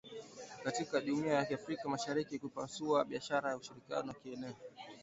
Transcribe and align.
katika 0.63 1.01
jumuia 1.01 1.33
ya 1.33 1.39
Afrika 1.39 1.81
ya 1.83 1.89
Mashariki 1.89 2.39
kutapanua 2.39 3.05
biashara 3.05 3.49
na 3.49 3.55
ushirikiano 3.57 4.07
wa 4.07 4.13
kieneo 4.13 4.53